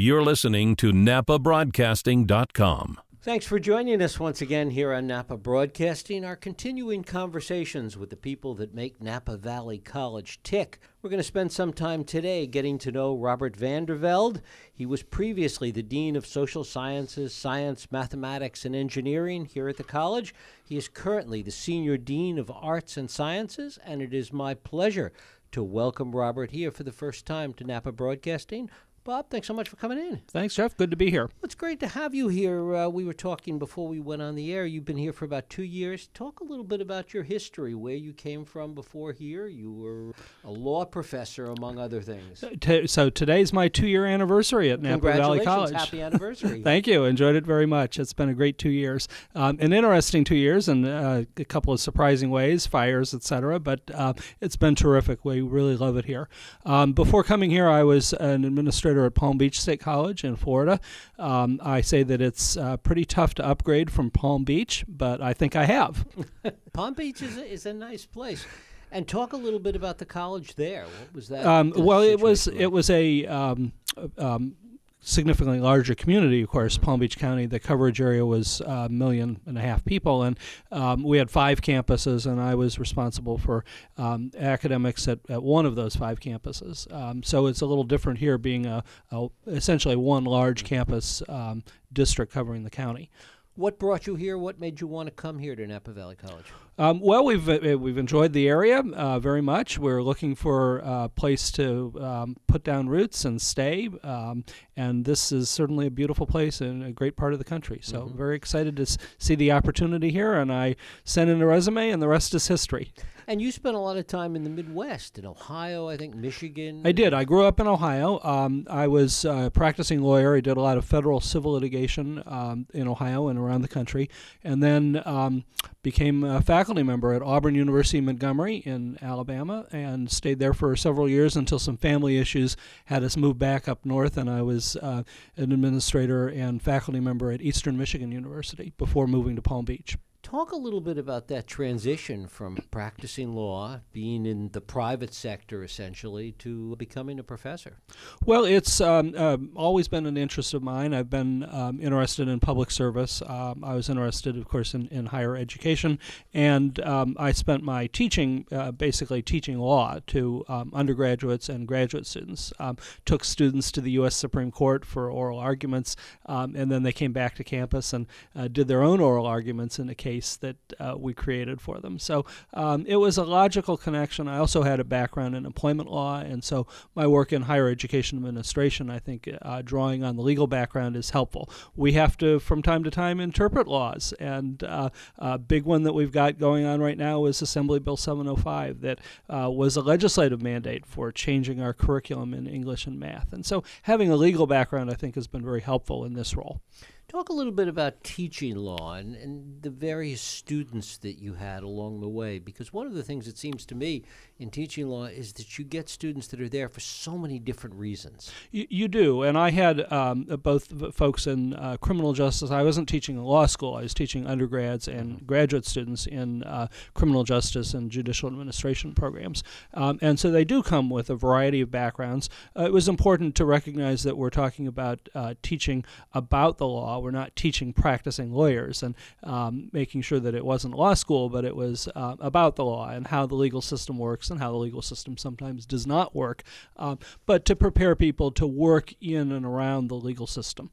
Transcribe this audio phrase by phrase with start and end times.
[0.00, 3.00] You're listening to NapaBroadcasting.com.
[3.20, 8.16] Thanks for joining us once again here on Napa Broadcasting, our continuing conversations with the
[8.16, 10.78] people that make Napa Valley College tick.
[11.02, 14.40] We're going to spend some time today getting to know Robert Vandervelde.
[14.72, 19.84] He was previously the Dean of Social Sciences, Science, Mathematics, and Engineering here at the
[19.84, 20.34] college.
[20.64, 25.12] He is currently the Senior Dean of Arts and Sciences, and it is my pleasure
[25.52, 28.70] to welcome Robert here for the first time to Napa Broadcasting.
[29.10, 30.20] Bob, thanks so much for coming in.
[30.28, 30.76] Thanks, Jeff.
[30.76, 31.28] Good to be here.
[31.42, 32.76] It's great to have you here.
[32.76, 34.64] Uh, we were talking before we went on the air.
[34.64, 36.08] You've been here for about two years.
[36.14, 39.48] Talk a little bit about your history, where you came from before here.
[39.48, 40.12] You were
[40.48, 42.44] a law professor, among other things.
[42.60, 45.74] T- so today's my two-year anniversary at Napa Valley College.
[45.74, 46.62] Happy anniversary.
[46.64, 47.04] Thank you.
[47.04, 47.98] Enjoyed it very much.
[47.98, 51.72] It's been a great two years, um, an interesting two years, and uh, a couple
[51.72, 53.58] of surprising ways, fires, etc.
[53.58, 55.24] But uh, it's been terrific.
[55.24, 56.28] We really love it here.
[56.64, 60.80] Um, before coming here, I was an administrator at Palm Beach State College in Florida.
[61.18, 65.32] Um, I say that it's uh, pretty tough to upgrade from Palm Beach, but I
[65.32, 66.06] think I have.
[66.72, 68.46] Palm Beach is a, is a nice place.
[68.92, 70.82] And talk a little bit about the college there.
[70.82, 71.46] What was that?
[71.46, 72.56] Um, well, it was like?
[72.56, 73.72] it was a um,
[74.18, 74.56] um,
[75.00, 79.56] significantly larger community, of course, Palm Beach County, the coverage area was a million and
[79.56, 80.38] a half people, and
[80.70, 83.64] um, we had five campuses, and I was responsible for
[83.96, 86.92] um, academics at, at, one of those five campuses.
[86.92, 91.64] Um, so it's a little different here, being a, a essentially one large campus um,
[91.92, 93.10] district covering the county.
[93.54, 94.38] What brought you here?
[94.38, 96.46] What made you want to come here to Napa Valley College?
[96.80, 99.78] Um, well, we've uh, we've enjoyed the area uh, very much.
[99.78, 104.46] We're looking for a place to um, put down roots and stay, um,
[104.78, 107.80] and this is certainly a beautiful place and a great part of the country.
[107.82, 108.16] So, mm-hmm.
[108.16, 110.32] very excited to s- see the opportunity here.
[110.32, 112.94] And I sent in a resume, and the rest is history.
[113.30, 116.82] And you spent a lot of time in the Midwest, in Ohio, I think, Michigan.
[116.84, 117.14] I did.
[117.14, 118.18] I grew up in Ohio.
[118.24, 120.34] Um, I was a practicing lawyer.
[120.34, 124.10] I did a lot of federal civil litigation um, in Ohio and around the country,
[124.42, 125.44] and then um,
[125.82, 131.08] became a faculty member at Auburn University Montgomery in Alabama, and stayed there for several
[131.08, 132.56] years until some family issues
[132.86, 134.16] had us move back up north.
[134.16, 135.02] And I was uh,
[135.36, 139.96] an administrator and faculty member at Eastern Michigan University before moving to Palm Beach.
[140.30, 145.64] Talk a little bit about that transition from practicing law, being in the private sector
[145.64, 147.78] essentially, to becoming a professor.
[148.24, 150.94] Well, it's um, uh, always been an interest of mine.
[150.94, 153.22] I've been um, interested in public service.
[153.26, 155.98] Um, I was interested, of course, in, in higher education,
[156.32, 162.06] and um, I spent my teaching, uh, basically teaching law to um, undergraduates and graduate
[162.06, 162.52] students.
[162.60, 164.14] Um, took students to the U.S.
[164.14, 165.96] Supreme Court for oral arguments,
[166.26, 169.88] and then they came back to campus and uh, did their own oral arguments in
[169.88, 171.98] a case case that uh, we created for them.
[171.98, 174.28] So um, it was a logical connection.
[174.28, 178.18] I also had a background in employment law, and so my work in higher education
[178.18, 181.48] administration, I think, uh, drawing on the legal background is helpful.
[181.74, 185.94] We have to, from time to time, interpret laws, and uh, a big one that
[185.94, 188.98] we've got going on right now is Assembly Bill 705, that
[189.28, 193.32] uh, was a legislative mandate for changing our curriculum in English and math.
[193.32, 196.60] And so having a legal background, I think, has been very helpful in this role.
[197.10, 201.64] Talk a little bit about teaching law and, and the various students that you had
[201.64, 204.04] along the way, because one of the things it seems to me
[204.38, 207.74] in teaching law is that you get students that are there for so many different
[207.74, 208.30] reasons.
[208.52, 212.52] You, you do, and I had um, both folks in uh, criminal justice.
[212.52, 215.26] I wasn't teaching in law school; I was teaching undergrads and mm-hmm.
[215.26, 219.42] graduate students in uh, criminal justice and judicial administration programs,
[219.74, 222.30] um, and so they do come with a variety of backgrounds.
[222.56, 225.84] Uh, it was important to recognize that we're talking about uh, teaching
[226.14, 230.74] about the law we're not teaching practicing lawyers and um, making sure that it wasn't
[230.74, 234.30] law school, but it was uh, about the law and how the legal system works
[234.30, 236.42] and how the legal system sometimes does not work,
[236.76, 236.96] uh,
[237.26, 240.70] but to prepare people to work in and around the legal system.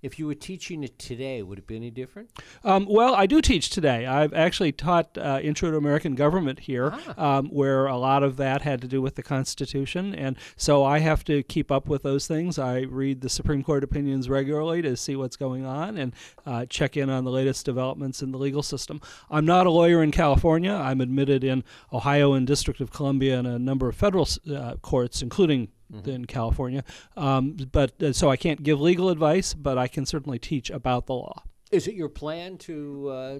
[0.00, 2.30] If you were teaching it today, would it be any different?
[2.62, 4.06] Um, well, I do teach today.
[4.06, 7.38] I've actually taught uh, Intro to American Government here, ah.
[7.38, 10.14] um, where a lot of that had to do with the Constitution.
[10.14, 12.58] And so I have to keep up with those things.
[12.58, 16.14] I read the Supreme Court opinions regularly to see what's going on and
[16.46, 19.00] uh, check in on the latest developments in the legal system.
[19.30, 20.72] I'm not a lawyer in California.
[20.72, 25.22] I'm admitted in Ohio and District of Columbia and a number of federal uh, courts,
[25.22, 26.08] including mm-hmm.
[26.08, 26.84] in California.
[27.16, 31.06] Um, but uh, so I can't give legal advice, but I can certainly teach about
[31.06, 31.42] the law.
[31.70, 33.38] Is it your plan to uh,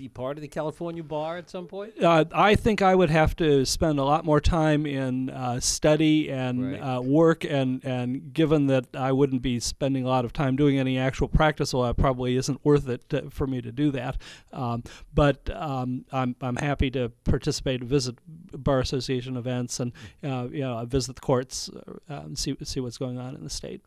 [0.00, 2.02] be part of the California bar at some point?
[2.02, 6.30] Uh, I think I would have to spend a lot more time in uh, study
[6.30, 6.78] and right.
[6.78, 10.78] uh, work, and, and given that I wouldn't be spending a lot of time doing
[10.78, 14.16] any actual practice law, it probably isn't worth it to, for me to do that.
[14.52, 18.16] Um, but um, I'm, I'm happy to participate, visit
[18.52, 19.92] bar association events, and
[20.24, 23.50] uh, you know visit the courts, uh, and see see what's going on in the
[23.50, 23.82] state.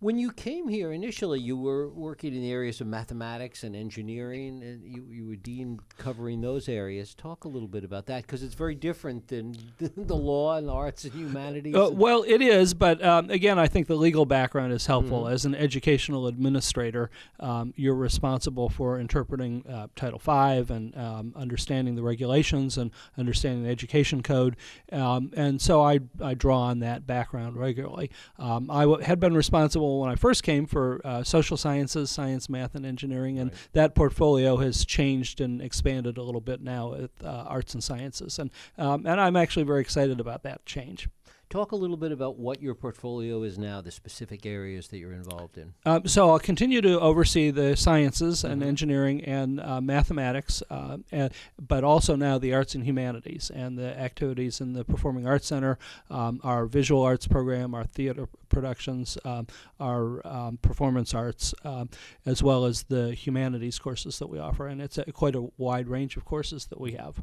[0.00, 4.62] When you came here initially, you were working in the areas of mathematics and engineering,
[4.62, 7.14] and you, you were dean covering those areas.
[7.14, 11.04] Talk a little bit about that because it's very different than the law and arts
[11.04, 11.74] and humanities.
[11.74, 15.22] Uh, well, it is, but um, again, I think the legal background is helpful.
[15.24, 15.32] Mm-hmm.
[15.32, 21.94] As an educational administrator, um, you're responsible for interpreting uh, Title V and um, understanding
[21.94, 24.56] the regulations and understanding the education code,
[24.92, 28.10] um, and so I, I draw on that background regularly.
[28.38, 32.48] Um, I w- had been responsible when I first came for uh, social sciences, science,
[32.48, 33.68] math, and engineering, and right.
[33.72, 38.38] that portfolio has changed and expanded a little bit now with uh, arts and sciences,
[38.38, 41.08] and um, and I'm actually very excited about that change.
[41.50, 45.12] Talk a little bit about what your portfolio is now, the specific areas that you're
[45.12, 45.74] involved in.
[45.86, 48.52] Um, so I'll continue to oversee the sciences mm-hmm.
[48.52, 53.78] and engineering and uh, mathematics, uh, and, but also now the arts and humanities and
[53.78, 55.78] the activities in the Performing Arts Center,
[56.10, 59.46] um, our visual arts program, our theater productions, um,
[59.78, 61.88] our um, performance arts, um,
[62.26, 64.66] as well as the humanities courses that we offer.
[64.66, 67.22] And it's a, quite a wide range of courses that we have.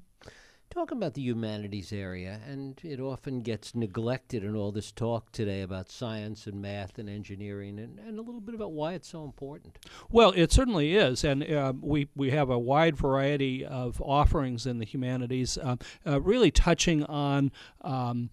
[0.72, 5.64] Talking about the humanities area, and it often gets neglected in all this talk today
[5.64, 9.26] about science and math and engineering, and, and a little bit about why it's so
[9.26, 9.78] important.
[10.10, 14.78] Well, it certainly is, and uh, we, we have a wide variety of offerings in
[14.78, 15.76] the humanities, uh,
[16.08, 17.52] uh, really touching on.
[17.82, 18.30] Um,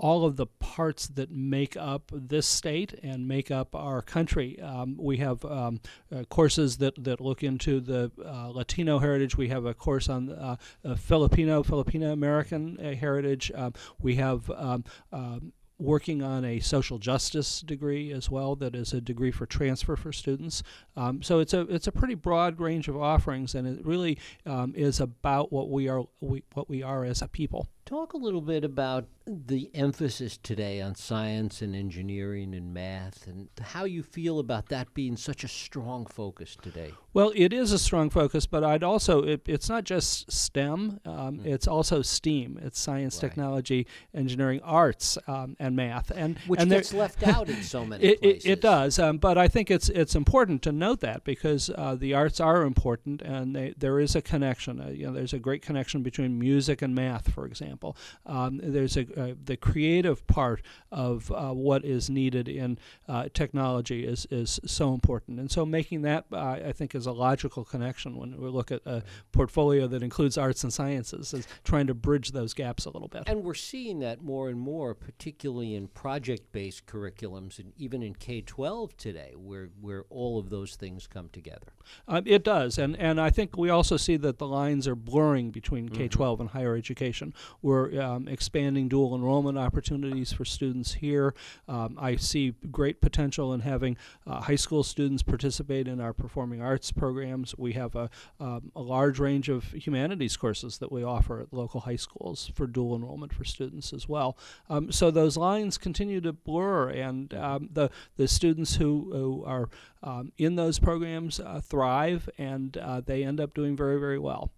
[0.00, 4.58] all of the parts that make up this state and make up our country.
[4.58, 5.78] Um, we have um,
[6.10, 9.36] uh, courses that, that look into the uh, Latino heritage.
[9.36, 10.56] We have a course on uh,
[10.96, 13.52] Filipino, Filipino American uh, heritage.
[13.54, 18.94] Um, we have um, um, working on a social justice degree as well that is
[18.94, 20.62] a degree for transfer for students
[20.94, 24.74] um, so it's a it's a pretty broad range of offerings and it really um,
[24.76, 28.40] is about what we are we, what we are as a people Talk a little
[28.40, 34.38] bit about the emphasis today on science and engineering and math and how you feel
[34.38, 36.92] about that being such a strong focus today.
[37.12, 41.38] Well, it is a strong focus, but I'd also, it, it's not just STEM, um,
[41.38, 41.46] mm.
[41.46, 42.60] it's also STEAM.
[42.62, 43.28] It's science, right.
[43.28, 46.12] technology, engineering, arts, um, and math.
[46.12, 48.44] and Which and gets left out in so many it, places.
[48.44, 51.96] It, it does, um, but I think it's, it's important to note that because uh,
[51.96, 54.80] the arts are important and they, there is a connection.
[54.80, 57.96] Uh, you know, there's a great connection between music and math, for example example.
[58.26, 62.78] Um, there's a, uh, the creative part of uh, what is needed in
[63.08, 65.40] uh, technology is, is so important.
[65.40, 68.82] And so making that, uh, I think, is a logical connection when we look at
[68.86, 73.08] a portfolio that includes arts and sciences, is trying to bridge those gaps a little
[73.08, 73.24] bit.
[73.26, 78.96] And we're seeing that more and more, particularly in project-based curriculums and even in K-12
[78.96, 81.72] today, where, where all of those things come together.
[82.06, 82.78] Um, it does.
[82.78, 85.96] And, and I think we also see that the lines are blurring between mm-hmm.
[85.96, 87.34] K-12 and higher education.
[87.62, 87.69] We're
[88.00, 91.34] um, expanding dual enrollment opportunities for students here.
[91.68, 93.96] Um, I see great potential in having
[94.26, 97.54] uh, high school students participate in our performing arts programs.
[97.56, 101.80] We have a, um, a large range of humanities courses that we offer at local
[101.80, 104.36] high schools for dual enrollment for students as well.
[104.68, 109.68] Um, so those lines continue to blur, and um, the the students who, who are
[110.02, 114.50] um, in those programs uh, thrive, and uh, they end up doing very very well.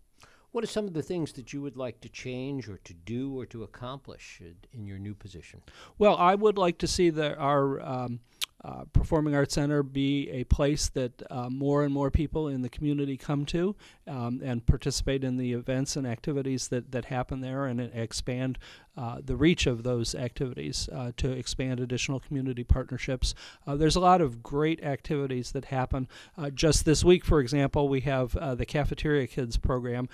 [0.52, 3.38] What are some of the things that you would like to change or to do
[3.38, 4.40] or to accomplish
[4.72, 5.62] in your new position?
[5.98, 8.20] Well, I would like to see that our um,
[8.64, 12.68] uh, Performing Arts Center be a place that uh, more and more people in the
[12.68, 13.74] community come to
[14.06, 18.58] um, and participate in the events and activities that, that happen there and expand
[18.96, 23.34] uh, the reach of those activities uh, to expand additional community partnerships.
[23.66, 26.06] Uh, there's a lot of great activities that happen.
[26.54, 30.08] Just this week, for example, we have the Cafeteria Kids program.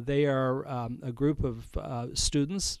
[0.00, 2.80] they are um, a group of students,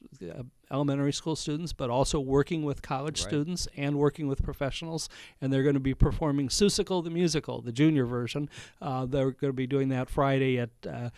[0.74, 3.28] elementary school students, but also working with college right.
[3.28, 5.08] students and working with professionals.
[5.40, 8.50] And they're going to be performing Seussical the Musical, the junior version.
[8.82, 11.10] Uh, they're going to be doing that Friday at uh,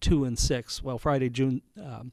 [0.00, 0.82] 2 and 6.
[0.82, 1.62] Well, Friday, June.
[1.82, 2.12] Um,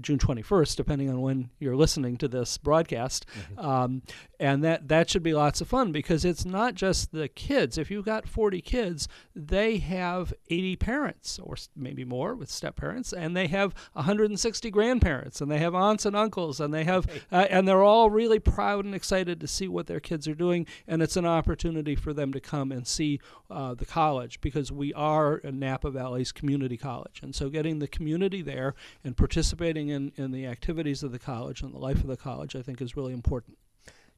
[0.00, 3.26] June 21st, depending on when you're listening to this broadcast.
[3.26, 3.66] Mm-hmm.
[3.66, 4.02] Um,
[4.38, 7.78] and that, that should be lots of fun because it's not just the kids.
[7.78, 13.12] If you've got 40 kids, they have 80 parents or maybe more with step parents,
[13.12, 17.46] and they have 160 grandparents, and they have aunts and uncles, and they have, uh,
[17.48, 20.66] and they're all really proud and excited to see what their kids are doing.
[20.86, 24.92] And it's an opportunity for them to come and see uh, the college because we
[24.94, 27.20] are Napa Valley's community college.
[27.22, 28.74] And so getting the community there
[29.04, 32.54] and participating in, in the activities of the college and the life of the college,
[32.56, 33.58] I think, is really important.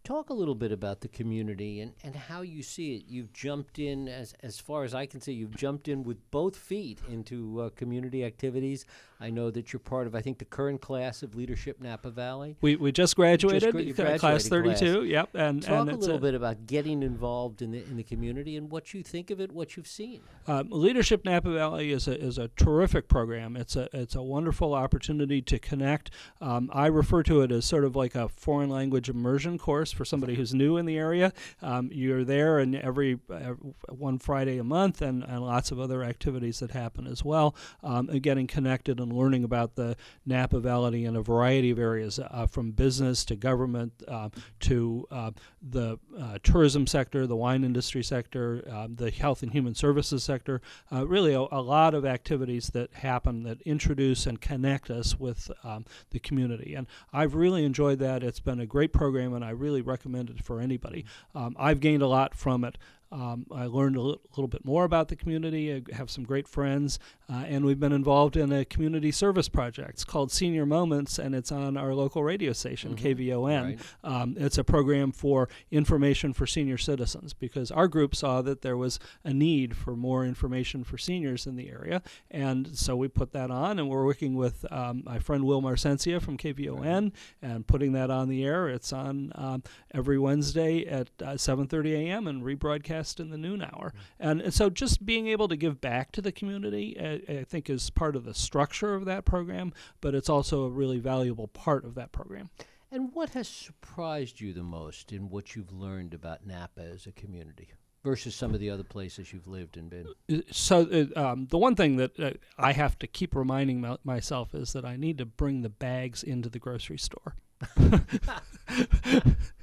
[0.09, 3.03] Talk a little bit about the community and, and how you see it.
[3.09, 6.57] You've jumped in, as, as far as I can see, you've jumped in with both
[6.57, 8.87] feet into uh, community activities.
[9.21, 12.57] I know that you're part of, I think, the current class of Leadership Napa Valley.
[12.63, 14.77] We, we just graduated, gra- you class 32.
[14.77, 15.07] class.
[15.09, 15.29] Yep.
[15.35, 18.71] And, Talk and a little bit about getting involved in the in the community and
[18.71, 20.21] what you think of it, what you've seen.
[20.47, 23.57] Um, Leadership Napa Valley is a, is a terrific program.
[23.57, 26.11] It's a it's a wonderful opportunity to connect.
[26.41, 30.05] Um, I refer to it as sort of like a foreign language immersion course for
[30.05, 31.33] somebody who's new in the area.
[31.61, 33.55] Um, you're there and every uh,
[33.89, 37.55] one Friday a month, and, and lots of other activities that happen as well.
[37.83, 42.19] Um, and getting connected and learning about the Napa Valley in a variety of areas,
[42.19, 44.29] uh, from business to government uh,
[44.61, 48.63] to uh, the uh, tourism sector, the wine industry sector,
[48.95, 50.63] the health and human services sector.
[50.93, 55.85] Really, a, a lot of activities that happen that introduce and connect us with um,
[56.11, 56.75] the community.
[56.75, 58.23] And I've really enjoyed that.
[58.23, 61.05] It's been a great program, and I really recommend it for anybody.
[61.35, 62.79] Um, I've gained a lot from it.
[63.11, 65.73] Um, I learned a little bit more about the community.
[65.75, 66.99] I have some great friends,
[67.31, 69.91] uh, and we've been involved in a community service project.
[69.91, 72.99] It's called Senior Moments, and it's on our local radio station, Mhm.
[72.99, 73.65] KVON.
[73.65, 73.79] Right.
[74.05, 78.77] Um, it's a program for information for senior citizens because our group saw that there
[78.77, 83.33] was a need for more information for seniors in the area, and so we put
[83.33, 87.93] that on, and we're working with um, my friend Will Marcencia from KVON and putting
[87.93, 88.69] that on the air.
[88.69, 89.63] It's on um,
[89.93, 92.27] every Wednesday at uh, 7:30 a.m.
[92.27, 93.93] and rebroadcast in the noon hour.
[94.19, 97.71] And, and so just being able to give back to the community, uh, I think,
[97.71, 101.85] is part of the structure of that program, but it's also a really valuable part
[101.85, 102.51] of that program.
[102.91, 107.13] And what has surprised you the most in what you've learned about Napa as a
[107.13, 107.69] community
[108.03, 110.07] versus some of the other places you've lived and been?
[110.33, 113.99] Uh, So uh, um, the one thing that uh, I have to keep reminding my-
[114.05, 117.37] myself is that I need to bring the bags into the grocery store.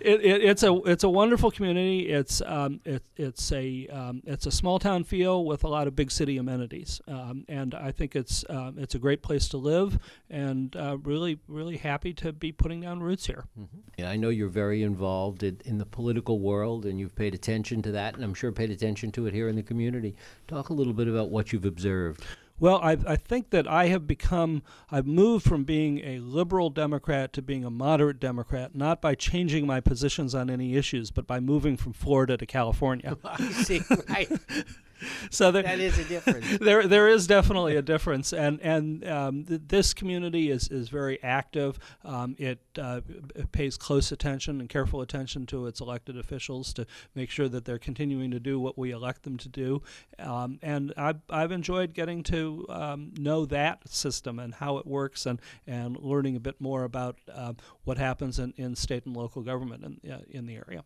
[0.00, 2.08] It, it, it's a it's a wonderful community.
[2.08, 5.94] It's um, it, it's a um, it's a small town feel with a lot of
[5.94, 9.98] big city amenities, um, and I think it's um, it's a great place to live,
[10.30, 13.44] and uh, really really happy to be putting down roots here.
[13.98, 17.82] Yeah, I know you're very involved in, in the political world and you've paid attention
[17.82, 20.16] to that, and I'm sure paid attention to it here in the community.
[20.46, 22.24] Talk a little bit about what you've observed.
[22.60, 27.32] Well, I, I think that I have become, I've moved from being a liberal Democrat
[27.34, 31.40] to being a moderate Democrat, not by changing my positions on any issues, but by
[31.40, 33.16] moving from Florida to California.
[33.24, 34.30] I see, right.
[35.30, 36.58] so there, That is a difference.
[36.60, 41.22] there, there is definitely a difference, and and um, th- this community is is very
[41.22, 41.78] active.
[42.04, 43.00] Um, it, uh,
[43.34, 47.64] it pays close attention and careful attention to its elected officials to make sure that
[47.64, 49.82] they're continuing to do what we elect them to do.
[50.18, 55.26] Um, and I've I've enjoyed getting to um, know that system and how it works,
[55.26, 59.42] and and learning a bit more about uh, what happens in, in state and local
[59.42, 60.84] government in uh, in the area.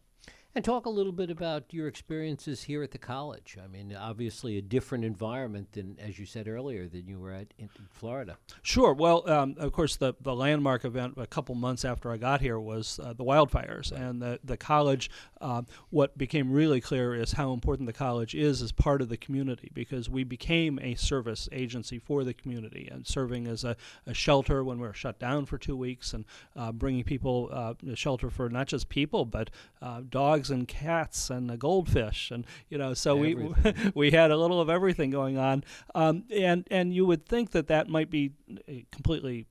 [0.54, 3.56] And talk a little bit about your experiences here at the college.
[3.62, 7.54] I mean, obviously a different environment than, as you said earlier, than you were at
[7.59, 8.37] in, Florida.
[8.61, 8.92] Sure.
[8.92, 12.61] Well, um, of course, the, the landmark event a couple months after I got here
[12.61, 13.92] was uh, the wildfires.
[13.92, 18.61] And the, the college, um, what became really clear is how important the college is
[18.61, 23.06] as part of the community because we became a service agency for the community and
[23.06, 23.75] serving as a,
[24.06, 27.73] a shelter when we were shut down for two weeks and uh, bringing people uh,
[27.94, 29.49] shelter for not just people, but
[29.80, 30.02] uh,
[30.43, 32.31] dogs and cats and a goldfish.
[32.31, 33.93] And, you know, so we, Everything.
[33.95, 35.65] we had a little of everything going on.
[35.95, 39.47] Um, and, and you would think that that might be uh, completely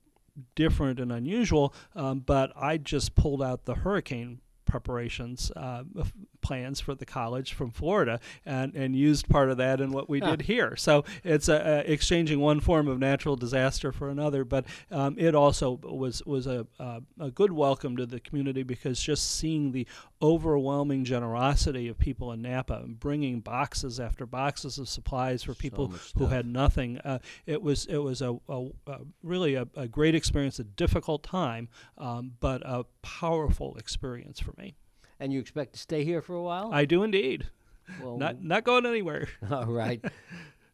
[0.54, 5.84] different and unusual, um, but I just pulled out the hurricane preparations uh,
[6.42, 10.20] plans for the college from Florida and, and used part of that in what we
[10.20, 10.76] did here.
[10.76, 15.34] So it's uh, uh, exchanging one form of natural disaster for another, but um, it
[15.34, 19.86] also was was a, uh, a good welcome to the community because just seeing the
[20.20, 25.88] overwhelming generosity of people in Napa and bringing boxes after boxes of supplies for people
[25.88, 26.98] much who had nothing.
[26.98, 31.22] Uh, it was it was a, a, a really a, a great experience, a difficult
[31.22, 31.68] time,
[31.98, 34.74] um, but a powerful experience for me.
[35.22, 36.70] And you expect to stay here for a while?
[36.72, 37.46] I do indeed.
[38.02, 39.28] well, Not not going anywhere.
[39.52, 40.04] all right.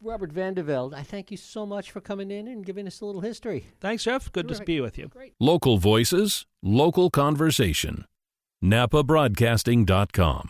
[0.01, 3.21] Robert Vandervelde, I thank you so much for coming in and giving us a little
[3.21, 3.67] history.
[3.79, 4.31] Thanks, Jeff.
[4.31, 4.65] Good Terrific.
[4.65, 5.07] to be with you.
[5.09, 5.33] Great.
[5.39, 8.05] Local voices, local conversation.
[8.63, 10.49] NapaBroadcasting.com.